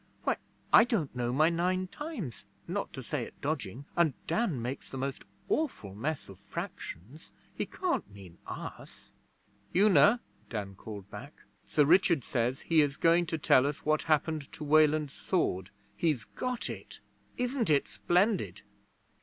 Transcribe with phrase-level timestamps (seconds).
[0.23, 0.37] 'Why,
[0.73, 4.97] I don't know my Nine Times not to say it dodging, and Dan makes the
[4.97, 7.33] most awful mess of fractions.
[7.53, 9.11] He can't mean us!'
[9.75, 10.19] 'Una!'
[10.49, 11.43] Dan called back.
[11.67, 15.69] 'Sir Richard says he is going to tell what happened to Weland's sword.
[15.95, 16.99] He's got it.
[17.37, 18.63] Isn't it splendid?'